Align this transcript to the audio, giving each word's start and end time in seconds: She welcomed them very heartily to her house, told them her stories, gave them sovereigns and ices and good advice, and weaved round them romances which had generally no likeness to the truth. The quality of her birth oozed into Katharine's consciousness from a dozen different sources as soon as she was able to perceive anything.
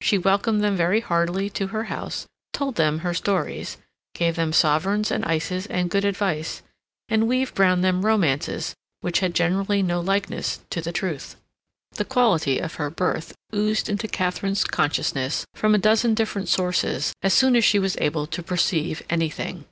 She 0.00 0.16
welcomed 0.16 0.62
them 0.62 0.76
very 0.76 1.00
heartily 1.00 1.50
to 1.50 1.66
her 1.74 1.86
house, 1.90 2.24
told 2.52 2.76
them 2.76 3.00
her 3.00 3.12
stories, 3.12 3.78
gave 4.14 4.36
them 4.36 4.52
sovereigns 4.52 5.10
and 5.10 5.24
ices 5.24 5.66
and 5.66 5.90
good 5.90 6.04
advice, 6.04 6.62
and 7.08 7.26
weaved 7.26 7.58
round 7.58 7.82
them 7.82 8.04
romances 8.06 8.76
which 9.00 9.18
had 9.18 9.34
generally 9.34 9.82
no 9.82 10.00
likeness 10.00 10.60
to 10.70 10.80
the 10.80 10.92
truth. 10.92 11.34
The 11.96 12.04
quality 12.04 12.60
of 12.60 12.74
her 12.74 12.90
birth 12.90 13.34
oozed 13.52 13.88
into 13.88 14.06
Katharine's 14.06 14.62
consciousness 14.62 15.44
from 15.56 15.74
a 15.74 15.78
dozen 15.78 16.14
different 16.14 16.48
sources 16.48 17.12
as 17.20 17.34
soon 17.34 17.56
as 17.56 17.64
she 17.64 17.80
was 17.80 17.96
able 17.98 18.28
to 18.28 18.40
perceive 18.40 19.02
anything. 19.10 19.64